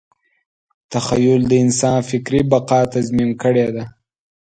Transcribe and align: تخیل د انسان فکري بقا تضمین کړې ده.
تخیل 0.91 1.41
د 1.47 1.53
انسان 1.63 1.97
فکري 2.09 2.41
بقا 2.51 2.81
تضمین 2.93 3.29
کړې 3.41 3.67
ده. 3.75 3.83